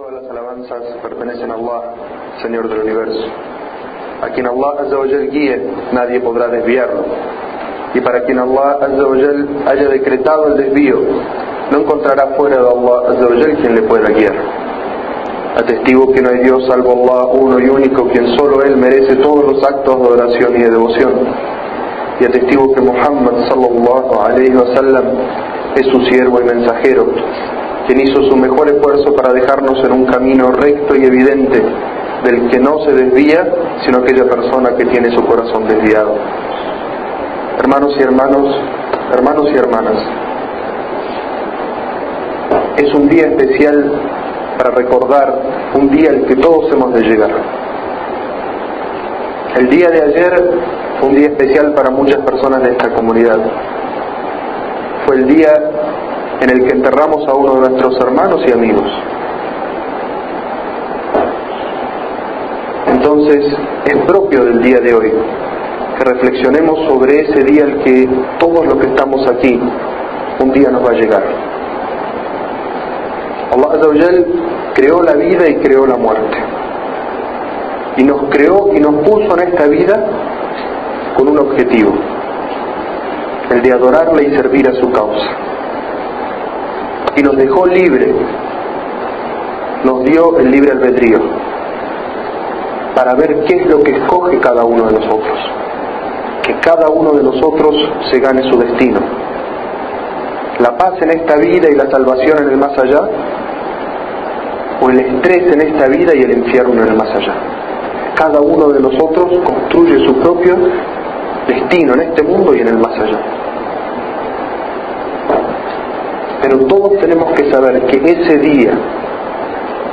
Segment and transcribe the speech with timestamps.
[0.00, 1.82] Todas las alabanzas pertenecen a Allah,
[2.40, 3.20] Señor del universo.
[4.22, 5.60] A quien Allah Azzawajal guíe,
[5.92, 7.04] nadie podrá desviarlo.
[7.92, 11.00] Y para quien Allah Azzawajal haya decretado el desvío,
[11.70, 14.36] no encontrará fuera de Allah Azzawajal quien le pueda guiar.
[15.58, 19.52] Atestigo que no hay Dios salvo Allah, uno y único, quien solo Él merece todos
[19.52, 21.12] los actos de oración y de devoción.
[22.20, 25.04] Y atestigo que Muhammad sallallahu alayhi wa sallam
[25.76, 27.04] es su siervo y mensajero,
[27.90, 31.60] quien hizo su mejor esfuerzo para dejarnos en un camino recto y evidente,
[32.22, 33.44] del que no se desvía,
[33.84, 36.14] sino aquella persona que tiene su corazón desviado.
[37.58, 38.56] Hermanos y hermanos,
[39.12, 39.96] hermanos y hermanas,
[42.76, 43.92] es un día especial
[44.56, 45.40] para recordar
[45.74, 47.30] un día al que todos hemos de llegar.
[49.56, 50.50] El día de ayer
[51.00, 53.38] fue un día especial para muchas personas de esta comunidad.
[55.06, 55.52] Fue el día
[56.40, 58.90] en el que enterramos a uno de nuestros hermanos y amigos.
[62.86, 63.44] Entonces
[63.86, 65.12] es propio del día de hoy
[65.98, 69.60] que reflexionemos sobre ese día al que todos los que estamos aquí
[70.40, 71.22] un día nos va a llegar.
[73.52, 74.24] Allah
[74.74, 76.36] creó la vida y creó la muerte.
[77.96, 80.06] Y nos creó y nos puso en esta vida
[81.16, 81.92] con un objetivo,
[83.50, 85.36] el de adorarle y servir a su causa.
[87.20, 88.14] Y nos dejó libre,
[89.84, 91.18] nos dio el libre albedrío
[92.94, 95.38] para ver qué es lo que escoge cada uno de nosotros.
[96.42, 97.74] Que cada uno de nosotros
[98.10, 99.00] se gane su destino.
[100.60, 103.02] La paz en esta vida y la salvación en el más allá,
[104.80, 107.34] o el estrés en esta vida y el infierno en el más allá.
[108.14, 110.56] Cada uno de nosotros construye su propio
[111.46, 113.20] destino en este mundo y en el más allá.
[116.42, 118.72] Pero todos tenemos que saber que ese día,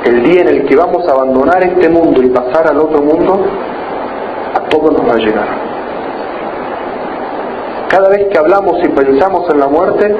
[0.04, 3.44] el día en el que vamos a abandonar este mundo y pasar al otro mundo,
[4.54, 5.48] a todos nos va a llegar.
[7.88, 10.14] Cada vez que hablamos y pensamos en la muerte,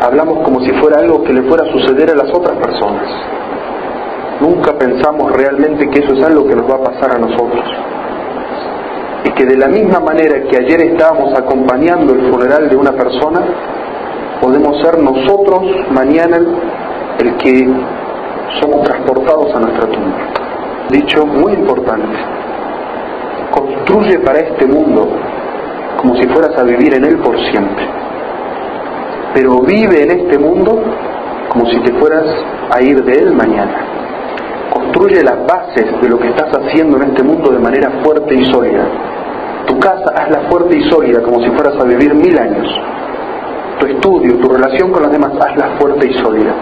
[0.00, 3.08] hablamos como si fuera algo que le fuera a suceder a las otras personas.
[4.40, 7.64] Nunca pensamos realmente que eso es algo que nos va a pasar a nosotros.
[9.24, 13.40] Y que de la misma manera que ayer estábamos acompañando el funeral de una persona,
[14.40, 16.38] podemos ser nosotros mañana
[17.18, 17.68] el que
[18.60, 20.18] somos transportados a nuestra tumba.
[20.90, 22.16] Dicho muy importante,
[23.50, 25.08] construye para este mundo
[26.00, 27.86] como si fueras a vivir en él por siempre.
[29.34, 30.82] Pero vive en este mundo
[31.48, 32.24] como si te fueras
[32.70, 33.84] a ir de él mañana.
[34.72, 38.44] Construye las bases de lo que estás haciendo en este mundo de manera fuerte y
[38.52, 38.86] sólida.
[39.66, 42.68] Tu casa hazla fuerte y sólida como si fueras a vivir mil años
[43.78, 46.54] tu estudio, tu relación con los demás, hazla fuerte y sólida.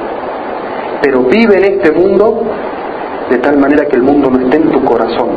[1.03, 2.43] Pero vive en este mundo
[3.31, 5.29] de tal manera que el mundo no esté en tu corazón.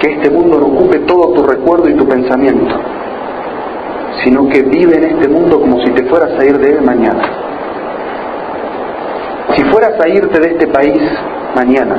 [0.00, 2.74] Que este mundo no ocupe todo tu recuerdo y tu pensamiento,
[4.24, 7.22] sino que vive en este mundo como si te fueras a ir de él mañana.
[9.54, 11.00] Si fueras a irte de este país
[11.54, 11.96] mañana,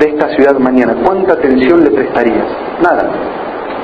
[0.00, 2.46] de esta ciudad mañana, ¿cuánta atención le prestarías?
[2.82, 3.10] Nada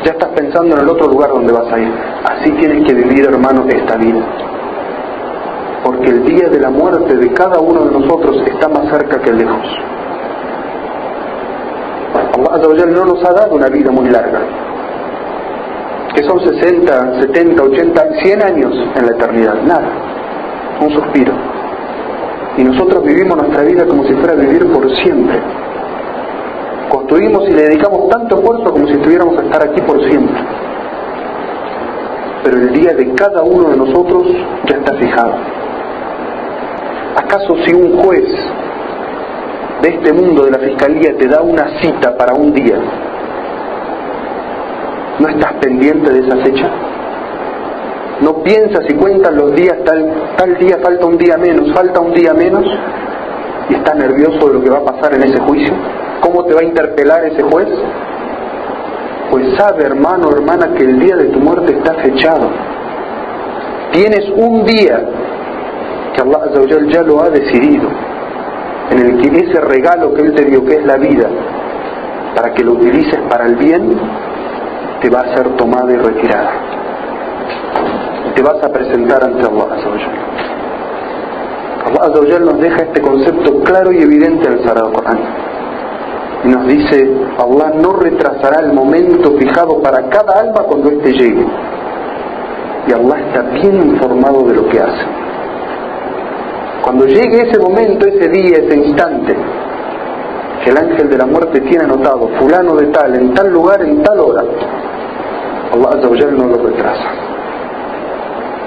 [0.05, 1.93] ya estás pensando en el otro lugar donde vas a ir.
[2.25, 4.21] Así tienes que vivir, hermano, esta vida.
[5.85, 9.33] Porque el día de la muerte de cada uno de nosotros está más cerca que
[9.33, 9.69] lejos.
[12.73, 14.41] Allah no nos ha dado una vida muy larga,
[16.15, 19.89] que son 60, 70, 80, 100 años en la eternidad, nada,
[20.81, 21.33] un suspiro.
[22.57, 25.41] Y nosotros vivimos nuestra vida como si fuera vivir por siempre
[27.13, 30.41] construimos y le dedicamos tanto esfuerzo como si estuviéramos a estar aquí por siempre.
[32.43, 34.29] Pero el día de cada uno de nosotros
[34.67, 35.35] ya está fijado.
[37.23, 38.25] ¿Acaso si un juez
[39.83, 42.79] de este mundo de la fiscalía te da una cita para un día,
[45.19, 46.71] no estás pendiente de esa fecha?
[48.23, 52.15] ¿No piensas y cuentas los días, tal, tal día falta un día menos, falta un
[52.15, 52.65] día menos,
[53.69, 55.75] y estás nervioso de lo que va a pasar en ese juicio?
[56.33, 57.69] ¿Cómo te va a interpelar ese juez?
[59.31, 62.49] Pues sabe, hermano, hermana, que el día de tu muerte está fechado.
[63.93, 64.99] Tienes un día
[66.15, 67.87] que Allah ya lo ha decidido,
[68.93, 71.29] en el que ese regalo que Él te dio, que es la vida,
[72.35, 73.95] para que lo utilices para el bien,
[75.03, 76.53] te va a ser tomada y retirada.
[78.35, 79.67] Te vas a presentar ante Allah
[82.01, 85.52] Allah nos deja este concepto claro y evidente en el Sagrado Corán
[86.45, 87.09] y nos dice,
[87.39, 91.47] Allah no retrasará el momento fijado para cada alma cuando éste llegue.
[92.89, 95.07] Y Allah está bien informado de lo que hace.
[96.83, 99.37] Cuando llegue ese momento, ese día, ese instante,
[100.65, 104.03] que el ángel de la muerte tiene anotado, fulano de tal, en tal lugar, en
[104.03, 104.43] tal hora,
[105.73, 107.09] Allah no lo retrasa.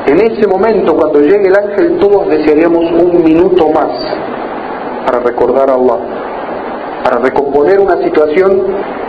[0.08, 3.92] En ese momento, cuando llegue el ángel, todos desearíamos un minuto más
[5.06, 6.15] para recordar a Allah,
[7.06, 8.64] para recomponer una situación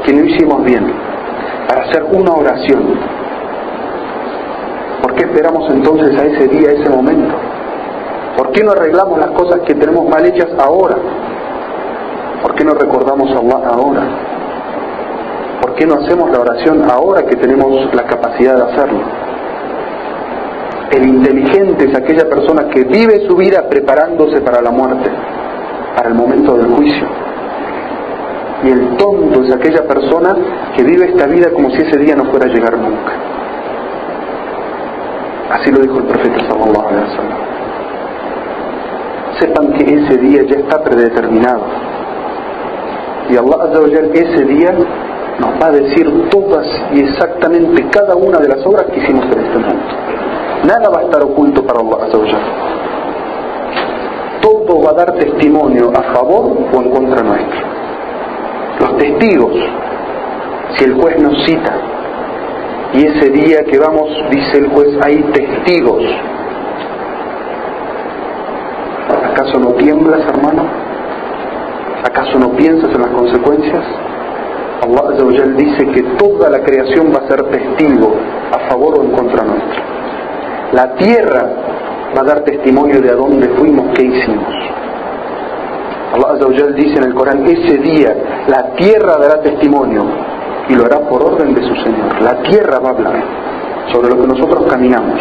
[0.05, 0.85] que no hicimos bien,
[1.67, 2.85] para hacer una oración.
[5.01, 7.35] ¿Por qué esperamos entonces a ese día, a ese momento?
[8.37, 10.97] ¿Por qué no arreglamos las cosas que tenemos mal hechas ahora?
[12.43, 14.03] ¿Por qué no recordamos ahora?
[15.63, 19.01] ¿Por qué no hacemos la oración ahora que tenemos la capacidad de hacerlo?
[20.93, 25.11] El inteligente es aquella persona que vive su vida preparándose para la muerte,
[25.97, 27.36] para el momento del juicio.
[28.65, 30.35] Y el tonto es aquella persona
[30.75, 33.13] que vive esta vida como si ese día no fuera a llegar nunca.
[35.51, 37.39] Así lo dijo el profeta sallallahu alaihi wasallam.
[39.39, 41.63] Sepan que ese día ya está predeterminado.
[43.29, 43.71] Y Allah
[44.15, 44.73] ese día
[45.39, 49.45] nos va a decir todas y exactamente cada una de las obras que hicimos en
[49.45, 49.85] este mundo.
[50.65, 52.09] Nada va a estar oculto para Allah
[54.41, 57.76] Todo va a dar testimonio a favor o en contra nuestro.
[58.81, 59.55] Los testigos,
[60.77, 61.75] si el juez nos cita,
[62.95, 66.03] y ese día que vamos, dice el juez, hay testigos.
[69.33, 70.65] ¿Acaso no tiemblas, hermano?
[72.05, 73.85] ¿Acaso no piensas en las consecuencias?
[74.83, 78.15] Allah dice que toda la creación va a ser testigo
[78.53, 79.83] a favor o en contra nuestro.
[80.73, 81.51] La tierra
[82.17, 84.47] va a dar testimonio de a dónde fuimos, qué hicimos.
[86.25, 90.05] Allah dice en el Corán, ese día la tierra dará testimonio
[90.69, 92.23] y lo hará por orden de su Señor.
[92.23, 93.25] La tierra va a hablar
[93.93, 95.19] sobre lo que nosotros caminamos.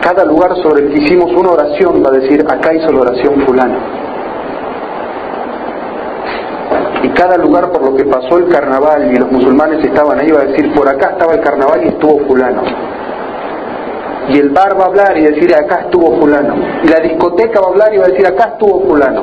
[0.00, 3.40] Cada lugar sobre el que hicimos una oración va a decir, acá hizo la oración
[3.46, 3.78] fulano.
[7.02, 10.40] Y cada lugar por lo que pasó el carnaval y los musulmanes estaban ahí va
[10.40, 12.85] a decir, por acá estaba el carnaval y estuvo fulano
[14.28, 17.68] y el bar va a hablar y decir acá estuvo fulano, y la discoteca va
[17.68, 19.22] a hablar y va a decir acá estuvo fulano.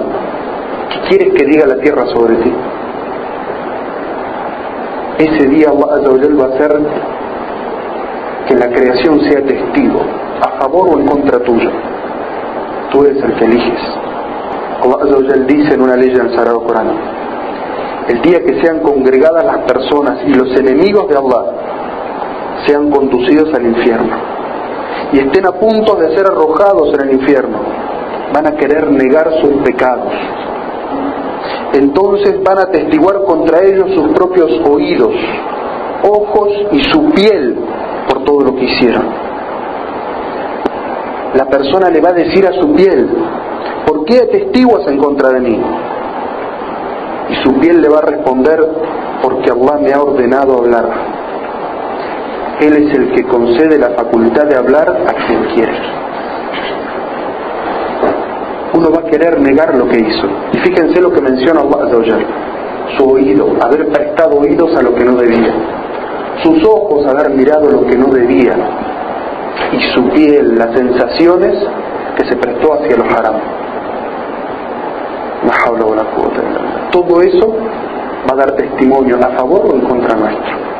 [0.89, 2.53] ¿Qué quieres que diga la tierra sobre ti?
[5.19, 6.79] Ese día Allah va a hacer
[8.47, 10.01] que la creación sea testigo,
[10.41, 11.69] a favor o en contra tuyo.
[12.91, 13.81] Tú eres el que eliges.
[14.83, 16.91] Allah dice en una ley del Sagrado Corán,
[18.09, 21.51] el día que sean congregadas las personas y los enemigos de Allah
[22.65, 24.32] sean conducidos al infierno
[25.13, 27.59] y estén a punto de ser arrojados en el infierno,
[28.33, 30.11] van a querer negar sus pecados.
[31.73, 35.13] Entonces van a testiguar contra ellos sus propios oídos,
[36.03, 37.57] ojos y su piel
[38.09, 39.05] por todo lo que hicieron.
[41.35, 43.09] La persona le va a decir a su piel,
[43.85, 45.59] ¿por qué atestiguas en contra de mí?
[47.29, 48.59] Y su piel le va a responder,
[49.21, 51.22] porque Allah me ha ordenado hablar.
[52.61, 55.73] Él es el que concede la facultad de hablar a quien quiere.
[58.75, 60.27] Uno va a querer negar lo que hizo.
[60.53, 61.89] Y fíjense lo que menciona Allah
[62.97, 65.53] Su oído, haber prestado oídos a lo que no debía.
[66.43, 68.55] Sus ojos, haber mirado lo que no debía.
[69.71, 71.57] Y su piel, las sensaciones
[72.17, 73.35] que se prestó hacia los haram.
[76.91, 77.55] Todo eso
[78.29, 80.72] va a dar testimonio a favor o en contra nuestro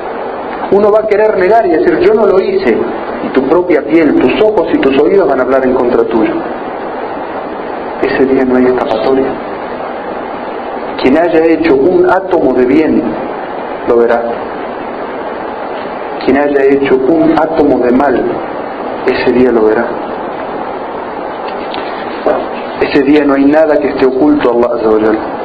[0.73, 2.75] uno va a querer negar y decir yo no lo hice
[3.23, 6.33] y tu propia piel, tus ojos y tus oídos van a hablar en contra tuyo.
[8.01, 9.27] Ese día no hay escapatoria.
[11.01, 13.03] Quien haya hecho un átomo de bien
[13.87, 14.23] lo verá.
[16.25, 18.23] Quien haya hecho un átomo de mal,
[19.05, 19.85] ese día lo verá.
[22.81, 25.42] Ese día no hay nada que esté oculto a Allah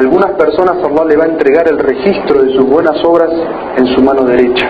[0.00, 3.28] algunas personas Allah le va a entregar el registro de sus buenas obras
[3.76, 4.66] en su mano derecha.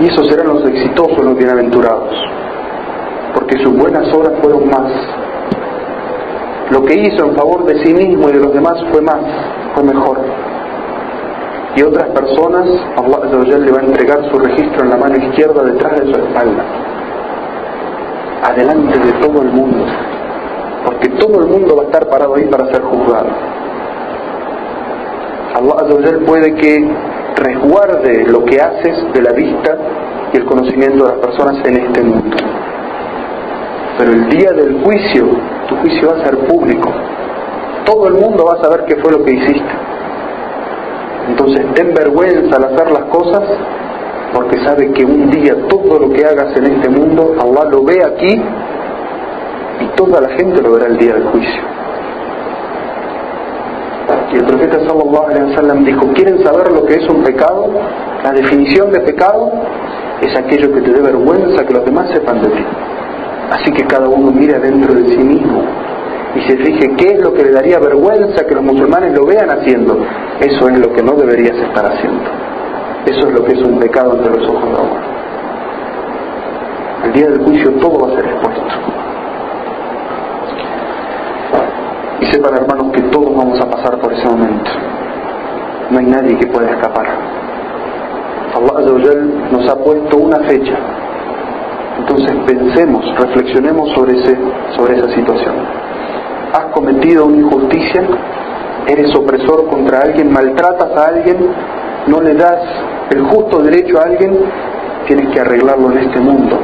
[0.00, 2.12] Y esos serán los exitosos, los bienaventurados.
[3.32, 4.90] Porque sus buenas obras fueron más.
[6.70, 9.20] Lo que hizo en favor de sí mismo y de los demás fue más,
[9.76, 10.18] fue mejor.
[11.76, 16.00] Y otras personas, Allah le va a entregar su registro en la mano izquierda detrás
[16.00, 16.64] de su espalda.
[18.50, 19.84] Adelante de todo el mundo.
[20.86, 23.51] Porque todo el mundo va a estar parado ahí para ser juzgado.
[25.54, 26.88] Allah puede que
[27.36, 29.76] resguarde lo que haces de la vista
[30.32, 32.36] y el conocimiento de las personas en este mundo.
[33.98, 35.28] Pero el día del juicio,
[35.68, 36.90] tu juicio va a ser público.
[37.84, 39.72] Todo el mundo va a saber qué fue lo que hiciste.
[41.28, 43.42] Entonces ten vergüenza al hacer las cosas
[44.34, 48.02] porque sabe que un día todo lo que hagas en este mundo, Allah lo ve
[48.04, 48.42] aquí
[49.96, 51.62] toda la gente lo verá el día del juicio.
[54.32, 57.68] Y el profeta sallallahu alaihi wasallam dijo, ¿quieren saber lo que es un pecado?
[58.24, 59.52] La definición de pecado
[60.20, 62.64] es aquello que te dé vergüenza que los demás sepan de ti.
[63.50, 65.62] Así que cada uno mire dentro de sí mismo
[66.34, 69.50] y se fije qué es lo que le daría vergüenza que los musulmanes lo vean
[69.50, 69.98] haciendo.
[70.40, 72.24] Eso es lo que no deberías estar haciendo.
[73.04, 75.02] Eso es lo que es un pecado ante los ojos de Allah.
[77.04, 78.62] El día del juicio todo va a ser expuesto.
[82.20, 82.81] Y sepan hermanos
[83.72, 84.70] pasar por ese momento.
[85.90, 87.06] No hay nadie que pueda escapar.
[88.54, 89.14] Allah
[89.50, 90.76] nos ha puesto una fecha.
[91.98, 94.36] Entonces pensemos, reflexionemos sobre, ese,
[94.76, 95.54] sobre esa situación.
[96.52, 98.02] ¿Has cometido una injusticia?
[98.86, 100.32] ¿Eres opresor contra alguien?
[100.32, 101.36] ¿Maltratas a alguien?
[102.06, 102.60] ¿No le das
[103.10, 104.38] el justo derecho a alguien?
[105.06, 106.58] Tienes que arreglarlo en este mundo.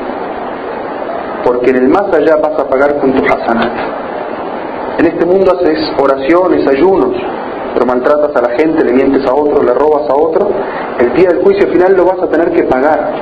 [1.45, 4.08] Porque en el más allá vas a pagar con tu hasanat.
[4.99, 7.15] En este mundo haces oraciones, ayunos,
[7.73, 10.51] pero maltratas a la gente, le mientes a otro, le robas a otro,
[10.99, 13.13] el día del juicio final lo vas a tener que pagar.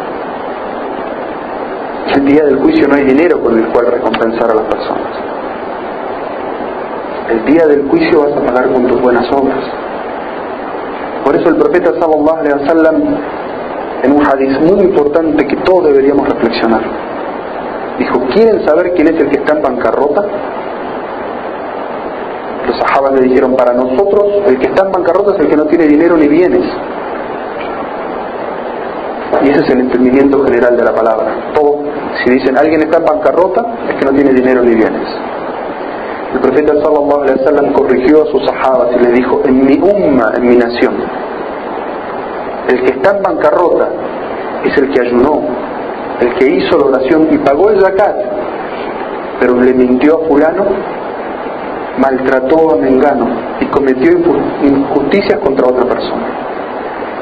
[2.14, 5.12] El día del juicio no hay dinero con el cual recompensar a las personas.
[7.28, 9.64] El día del juicio vas a pagar con tus buenas obras.
[11.26, 13.02] Por eso el profeta sallallahu alaihi wasallam
[14.02, 16.80] en un hadith muy importante que todos deberíamos reflexionar.
[17.98, 20.24] Dijo, ¿quieren saber quién es el que está en bancarrota?
[22.78, 25.86] Sahabas le dijeron, para nosotros el que está en bancarrota es el que no tiene
[25.86, 26.64] dinero ni bienes.
[29.44, 31.52] Y ese es el entendimiento general de la palabra.
[31.54, 31.78] Todo,
[32.24, 35.08] si dicen alguien está en bancarrota, es que no tiene dinero ni bienes.
[36.34, 40.32] El profeta sallallahu alaihi wasallam corrigió a sus sahabas y le dijo, en mi umma,
[40.36, 40.94] en mi nación,
[42.68, 43.88] el que está en bancarrota
[44.64, 45.42] es el que ayunó,
[46.20, 48.16] el que hizo la oración y pagó el zakat,
[49.40, 50.64] pero le mintió a fulano
[51.98, 53.26] maltrató a Mengano
[53.60, 54.10] y cometió
[54.62, 56.26] injusticias contra otra persona.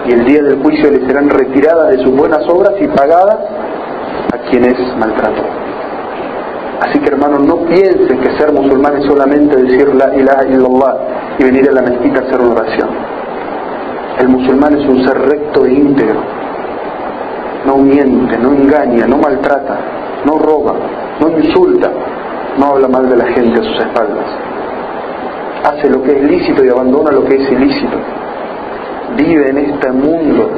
[0.07, 3.39] Y el día del juicio le serán retiradas de sus buenas obras y pagadas
[4.33, 5.43] a quienes maltrató.
[6.81, 10.97] Así que hermanos, no piensen que ser musulmán es solamente decir la ilaha illallah
[11.39, 12.89] y venir a la mezquita a hacer una oración.
[14.21, 16.21] El musulmán es un ser recto e íntegro.
[17.67, 19.79] No miente, no engaña, no maltrata,
[20.27, 20.75] no roba,
[21.21, 21.91] no insulta,
[22.59, 24.54] no habla mal de la gente a sus espaldas
[25.75, 27.97] hace lo que es lícito y abandona lo que es ilícito.
[29.17, 30.51] Vive en este mundo,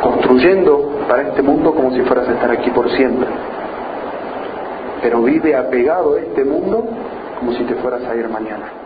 [0.00, 3.28] construyendo para este mundo como si fueras a estar aquí por siempre.
[5.02, 6.86] Pero vive apegado a este mundo
[7.38, 8.79] como si te fueras a ir mañana.